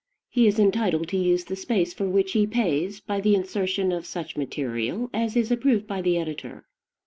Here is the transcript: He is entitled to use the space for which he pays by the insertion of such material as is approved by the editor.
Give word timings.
He 0.31 0.47
is 0.47 0.57
entitled 0.57 1.09
to 1.09 1.17
use 1.17 1.43
the 1.43 1.55
space 1.55 1.93
for 1.93 2.09
which 2.09 2.31
he 2.31 2.47
pays 2.47 2.99
by 2.99 3.21
the 3.21 3.35
insertion 3.35 3.91
of 3.91 4.07
such 4.07 4.35
material 4.35 5.11
as 5.13 5.35
is 5.35 5.51
approved 5.51 5.85
by 5.85 6.01
the 6.01 6.17
editor. 6.17 6.65